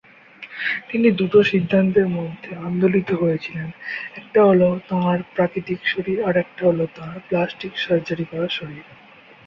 তিনি 0.89 1.07
দুটো 1.11 1.39
সিদ্ধান্তের 1.43 2.07
মধ্যে 2.17 2.51
আন্দোলিত 2.67 3.09
হয়েছিলেন 3.13 3.67
একটা 4.15 4.39
হল 4.45 4.61
তাঁর 4.89 5.17
প্রাকৃতিক 5.35 5.79
শরীর 5.85 6.17
এবং 6.17 6.27
আরেকটা 6.29 6.63
হল 6.65 6.79
তাঁর 6.97 7.15
প্লাস্টিক 7.27 7.73
সার্জারি 7.77 8.25
করা 8.25 8.47
শরীর। 8.49 8.83